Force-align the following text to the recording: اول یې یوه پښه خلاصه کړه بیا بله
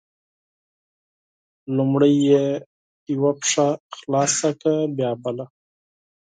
اول 1.77 2.03
یې 2.27 2.43
یوه 3.13 3.31
پښه 3.39 3.67
خلاصه 3.95 4.49
کړه 4.61 4.77
بیا 4.97 5.11
بله 5.23 5.45